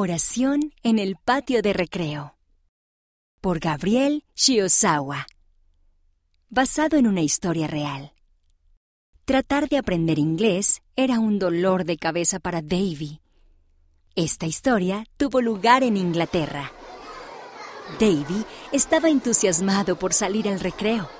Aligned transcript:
Oración 0.00 0.72
en 0.84 1.00
el 1.00 1.16
patio 1.16 1.60
de 1.60 1.72
recreo. 1.72 2.36
Por 3.40 3.58
Gabriel 3.58 4.22
Shiosawa. 4.36 5.26
Basado 6.48 6.96
en 6.96 7.08
una 7.08 7.22
historia 7.22 7.66
real. 7.66 8.12
Tratar 9.24 9.68
de 9.68 9.76
aprender 9.76 10.20
inglés 10.20 10.82
era 10.94 11.18
un 11.18 11.40
dolor 11.40 11.84
de 11.84 11.96
cabeza 11.96 12.38
para 12.38 12.62
Davy. 12.62 13.20
Esta 14.14 14.46
historia 14.46 15.04
tuvo 15.16 15.40
lugar 15.40 15.82
en 15.82 15.96
Inglaterra. 15.96 16.70
Davy 17.98 18.44
estaba 18.70 19.08
entusiasmado 19.08 19.98
por 19.98 20.14
salir 20.14 20.48
al 20.48 20.60
recreo. 20.60 21.10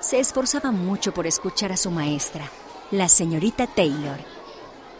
Se 0.00 0.18
esforzaba 0.18 0.70
mucho 0.70 1.12
por 1.12 1.26
escuchar 1.26 1.72
a 1.72 1.76
su 1.76 1.90
maestra, 1.90 2.50
la 2.90 3.10
señorita 3.10 3.66
Taylor 3.66 4.37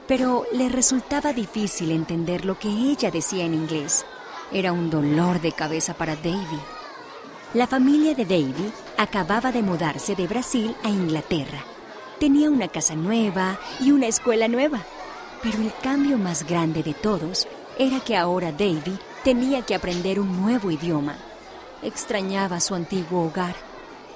pero 0.09 0.47
le 0.53 0.71
resultaba 0.71 1.35
difícil 1.35 1.93
entender 1.93 2.47
lo 2.47 2.59
que 2.59 2.69
ella 2.69 3.11
decía 3.11 3.45
en 3.45 3.53
inglés. 3.53 4.07
Era 4.51 4.73
un 4.73 4.89
dolor 4.89 5.41
de 5.43 5.53
cabeza 5.53 5.93
para 5.93 6.17
Davy. 6.17 6.59
La 7.53 7.67
familia 7.67 8.15
de 8.15 8.25
Davy 8.25 8.73
acababa 8.97 9.53
de 9.53 9.63
mudarse 9.63 10.17
de 10.17 10.27
Brasil 10.27 10.75
a 10.83 10.89
Inglaterra. 10.89 11.63
Tenía 12.19 12.51
una 12.51 12.69
casa 12.69 12.97
nueva 12.97 13.61
y 13.81 13.93
una 13.93 14.07
escuela 14.07 14.49
nueva. 14.49 14.83
Pero 15.43 15.59
el 15.59 15.73
cambio 15.83 16.17
más 16.17 16.47
grande 16.47 16.83
de 16.83 16.95
todos 16.95 17.47
era 17.79 18.01
que 18.01 18.17
ahora 18.17 18.51
Davy 18.51 18.99
tenía 19.25 19.63
que 19.63 19.75
aprender 19.75 20.19
un 20.19 20.41
nuevo 20.41 20.71
idioma. 20.71 21.17
Extrañaba 21.83 22.61
su 22.61 22.75
antiguo 22.75 23.27
hogar. 23.27 23.55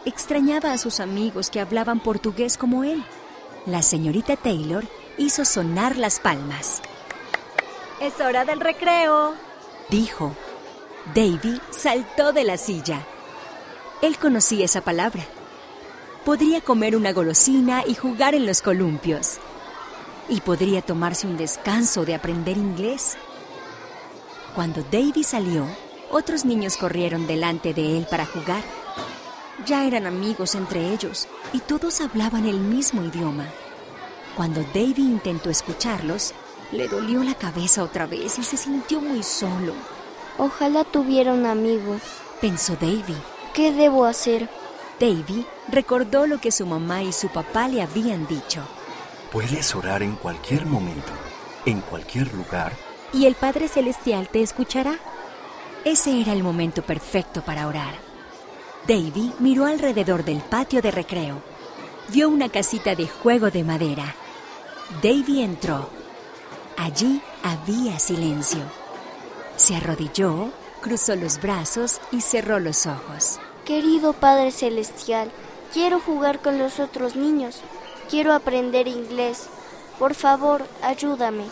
Extrañaba 0.06 0.72
a 0.72 0.78
sus 0.78 1.00
amigos 1.00 1.50
que 1.50 1.61
hablaban 1.61 2.00
portugués 2.00 2.56
como 2.56 2.83
él. 2.83 3.05
La 3.66 3.83
señorita 3.83 4.36
Taylor 4.36 4.84
hizo 5.22 5.44
sonar 5.44 5.96
las 5.96 6.18
palmas. 6.18 6.82
Es 8.00 8.20
hora 8.20 8.44
del 8.44 8.60
recreo, 8.60 9.34
dijo. 9.88 10.34
Davy 11.14 11.60
saltó 11.70 12.32
de 12.32 12.44
la 12.44 12.56
silla. 12.56 13.06
Él 14.02 14.19
conocía 14.19 14.64
esa 14.64 14.80
palabra. 14.80 15.24
Podría 16.24 16.60
comer 16.60 16.97
una 16.97 17.12
golosina 17.12 17.84
y 17.86 17.94
jugar 17.94 18.34
en 18.34 18.47
los 18.47 18.62
columpios. 18.62 19.38
Y 20.28 20.41
podría 20.41 20.82
tomarse 20.82 21.27
un 21.27 21.36
descanso 21.36 22.04
de 22.04 22.14
aprender 22.14 22.56
inglés. 22.56 23.16
Cuando 24.54 24.82
Davy 24.91 25.25
salió, 25.25 25.66
otros 26.10 26.44
niños 26.44 26.77
corrieron 26.77 27.27
delante 27.27 27.75
de 27.75 27.97
él 27.97 28.06
para 28.10 28.27
jugar. 28.27 28.62
Ya 29.66 29.86
eran 29.86 30.06
amigos 30.06 30.56
entre 30.56 30.92
ellos 30.92 31.28
y 31.52 31.60
todos 31.60 32.00
hablaban 32.00 32.47
el 32.47 32.58
mismo 32.58 33.04
idioma. 33.04 33.47
Cuando 34.36 34.62
Davy 34.62 35.02
intentó 35.02 35.50
escucharlos, 35.50 36.33
le 36.72 36.88
dolió 36.88 37.22
la 37.22 37.34
cabeza 37.34 37.83
otra 37.83 38.06
vez 38.06 38.38
y 38.38 38.44
se 38.44 38.56
sintió 38.56 39.00
muy 39.00 39.22
solo. 39.22 39.75
Ojalá 40.38 40.84
tuviera 40.84 41.34
un 41.34 41.44
amigo, 41.44 41.98
pensó 42.41 42.75
Davy. 42.75 43.16
¿Qué 43.53 43.72
debo 43.72 44.06
hacer? 44.06 44.48
Davy 44.98 45.47
recordó 45.69 46.27
lo 46.27 46.41
que 46.41 46.50
su 46.50 46.64
mamá 46.64 47.03
y 47.03 47.12
su 47.12 47.28
papá 47.28 47.69
le 47.69 47.83
habían 47.83 48.27
dicho. 48.27 48.62
Puedes 49.30 49.75
orar 49.75 50.03
en 50.03 50.16
cualquier 50.16 50.64
momento, 50.64 51.12
en 51.66 51.83
cualquier 51.83 52.33
lugar. 52.33 52.72
Y 53.12 53.27
el 53.27 53.34
Padre 53.34 53.69
Celestial 53.69 54.30
te 54.30 54.41
escuchará. 54.41 54.98
Ese 55.84 56.22
era 56.22 56.33
el 56.33 56.42
momento 56.42 56.80
perfecto 56.80 57.42
para 57.42 57.66
orar. 57.66 57.94
Davy 58.88 59.33
miró 59.41 59.66
alrededor 59.66 60.25
del 60.25 60.38
patio 60.38 60.80
de 60.80 60.91
recreo. 60.91 61.42
Vio 62.08 62.30
una 62.30 62.48
casita 62.48 62.94
de 62.94 63.06
juego 63.06 63.50
de 63.50 63.64
madera 63.64 64.14
Davy 65.00 65.42
entró. 65.42 65.88
Allí 66.76 67.22
había 67.42 67.98
silencio. 67.98 68.60
Se 69.56 69.74
arrodilló, 69.74 70.50
cruzó 70.80 71.16
los 71.16 71.40
brazos 71.40 72.00
y 72.10 72.20
cerró 72.20 72.60
los 72.60 72.86
ojos. 72.86 73.38
Querido 73.64 74.12
Padre 74.12 74.50
Celestial, 74.50 75.30
quiero 75.72 75.98
jugar 75.98 76.40
con 76.40 76.58
los 76.58 76.78
otros 76.78 77.16
niños. 77.16 77.60
Quiero 78.10 78.32
aprender 78.32 78.86
inglés. 78.86 79.47
Por 79.98 80.14
favor, 80.14 80.66
ayúdame. 80.82 81.44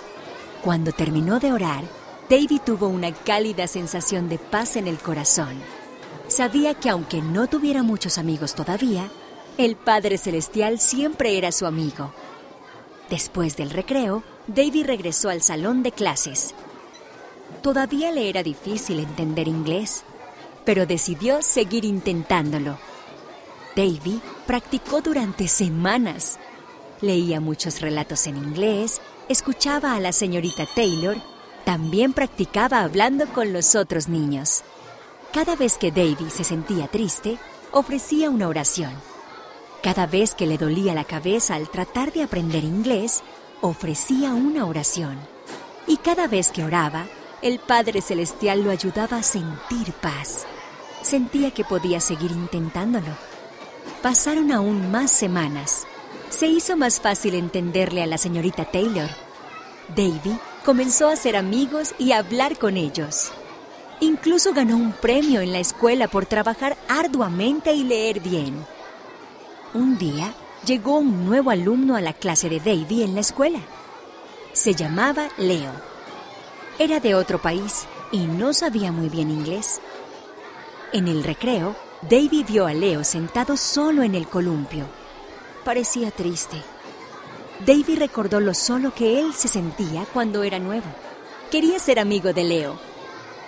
Cuando 0.63 0.93
terminó 0.93 1.41
de 1.41 1.53
orar, 1.53 1.85
Davy 2.29 2.61
tuvo 2.65 2.89
una 2.89 3.13
cálida 3.13 3.67
sensación 3.67 4.29
de 4.29 4.39
paz 4.39 4.77
en 4.77 4.87
el 4.87 4.99
corazón. 4.99 5.61
Sabía 6.29 6.75
que 6.75 6.91
aunque 6.91 7.23
no 7.23 7.49
tuviera 7.49 7.83
muchos 7.83 8.19
amigos 8.19 8.55
todavía, 8.55 9.09
el 9.57 9.77
Padre 9.77 10.19
Celestial 10.19 10.79
siempre 10.79 11.39
era 11.39 11.51
su 11.51 11.67
amigo 11.67 12.13
Después 13.11 13.57
del 13.57 13.71
recreo, 13.71 14.23
Davy 14.47 14.85
regresó 14.85 15.29
al 15.29 15.43
salón 15.43 15.83
de 15.83 15.91
clases. 15.91 16.55
Todavía 17.61 18.13
le 18.13 18.29
era 18.29 18.45
difícil 18.45 19.01
entender 19.01 19.49
inglés, 19.49 20.05
pero 20.65 20.87
decidió 20.87 21.43
seguir 21.43 21.85
intentándolo. 21.85 22.79
Davy 23.75 24.21
practicó 24.47 25.01
durante 25.01 25.49
semanas. 25.49 26.39
Leía 27.01 27.41
muchos 27.41 27.81
relatos 27.81 28.27
en 28.29 28.37
inglés, 28.37 29.01
escuchaba 29.29 29.95
a 29.95 30.01
la 30.01 30.13
señorita 30.13 30.67
Taylor, 30.75 31.17
también 31.65 32.13
practicaba 32.13 32.81
hablando 32.81 33.27
con 33.33 33.53
los 33.53 33.75
otros 33.75 34.09
niños. 34.09 34.63
Cada 35.33 35.57
vez 35.57 35.79
que 35.79 35.91
Davy 35.91 36.31
se 36.31 36.45
sentía 36.45 36.87
triste, 36.87 37.39
ofrecía 37.73 38.31
una 38.31 38.49
oración. 38.49 38.93
Cada 39.83 40.07
vez 40.07 40.35
que 40.35 40.47
le 40.47 40.59
dolía 40.59 40.93
la 40.93 41.05
cabeza 41.05 41.55
al 41.55 41.71
tratar 41.71 42.13
de 42.13 42.23
aprender 42.23 42.65
inglés, 42.65 43.23
ofrecía 43.63 44.35
una 44.35 44.67
oración. 44.67 45.19
Y 45.87 45.97
cada 45.97 46.27
vez 46.27 46.53
que 46.53 46.65
oraba, 46.65 47.07
el 47.41 47.59
Padre 47.61 48.03
Celestial 48.03 48.63
lo 48.63 48.71
ayudaba 48.71 49.17
a 49.17 49.23
sentir 49.23 49.93
paz. 50.03 50.47
Sentía 51.01 51.53
que 51.53 51.65
podía 51.65 51.99
seguir 52.01 52.31
intentándolo. 52.31 53.17
Pasaron 54.03 54.53
aún 54.53 54.91
más 54.91 55.11
semanas. 55.11 55.87
Se 56.29 56.47
hizo 56.47 56.77
más 56.77 57.01
fácil 57.01 57.35
entenderle 57.35 58.03
a 58.03 58.07
la 58.07 58.19
señorita 58.19 58.67
Taylor. 58.67 59.09
Davy 59.97 60.39
comenzó 60.63 61.09
a 61.09 61.17
ser 61.17 61.37
amigos 61.37 61.95
y 61.99 62.13
a 62.13 62.19
hablar 62.19 62.59
con 62.59 62.77
ellos. 62.77 63.33
Incluso 64.01 64.53
ganó 64.53 64.77
un 64.77 64.93
premio 64.93 65.41
en 65.41 65.53
la 65.53 65.59
escuela 65.59 66.07
por 66.07 66.27
trabajar 66.27 66.77
arduamente 66.87 67.73
y 67.73 67.85
leer 67.85 68.21
bien. 68.21 68.67
Un 69.73 69.99
día 69.99 70.35
llegó 70.67 70.99
un 70.99 71.27
nuevo 71.27 71.53
alumno 71.53 71.95
a 71.95 72.01
la 72.01 72.13
clase 72.13 72.49
de 72.49 72.59
Davy 72.59 73.05
en 73.05 73.15
la 73.15 73.21
escuela. 73.21 73.61
Se 74.53 74.75
llamaba 74.75 75.29
Leo. 75.39 75.71
Era 76.77 76.99
de 76.99 77.15
otro 77.15 77.41
país 77.41 77.87
y 78.11 78.27
no 78.27 78.53
sabía 78.53 78.91
muy 78.91 79.09
bien 79.09 79.31
inglés. 79.31 79.81
En 80.93 81.07
el 81.07 81.23
recreo, 81.23 81.77
Davy 82.03 82.43
vio 82.43 82.67
a 82.67 82.75
Leo 82.75 83.05
sentado 83.05 83.57
solo 83.57 84.03
en 84.03 84.17
el 84.17 84.27
columpio. 84.27 84.87
Parecía 85.65 86.11
triste. 86.11 86.57
Davy 87.65 87.95
recordó 87.95 88.41
lo 88.41 88.55
solo 88.55 88.93
que 88.93 89.21
él 89.21 89.35
se 89.35 89.47
sentía 89.47 90.05
cuando 90.13 90.43
era 90.43 90.59
nuevo. 90.59 90.87
Quería 91.53 91.79
ser 91.79 92.01
amigo 92.01 92.33
de 92.33 92.43
Leo. 92.43 92.77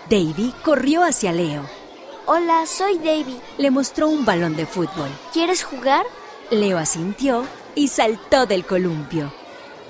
Davy 0.09 0.55
corrió 0.63 1.03
hacia 1.03 1.33
Leo 1.33 1.82
Hola, 2.25 2.67
soy 2.67 2.99
Davy. 2.99 3.41
Le 3.59 3.73
mostró 3.73 4.09
un 4.09 4.25
balón 4.25 4.55
de 4.55 4.65
fútbol. 4.65 5.11
¿Quieres 5.33 5.65
jugar? 5.65 6.07
Leo 6.53 6.79
asintió 6.79 7.45
y 7.75 7.89
saltó 7.89 8.47
del 8.47 8.65
columpio. 8.65 9.33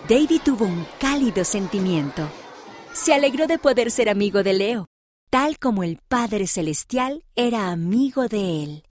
Davy 0.08 0.38
tuvo 0.38 0.64
un 0.64 0.86
cálido 0.98 1.44
sentimiento. 1.44 2.26
Se 2.94 3.12
alegró 3.12 3.46
de 3.46 3.58
poder 3.58 3.90
ser 3.90 4.08
amigo 4.08 4.42
de 4.42 4.54
Leo, 4.54 4.86
tal 5.28 5.58
como 5.58 5.82
el 5.82 5.98
Padre 6.08 6.46
Celestial 6.46 7.22
era 7.36 7.68
amigo 7.68 8.28
de 8.28 8.62
él. 8.62 8.82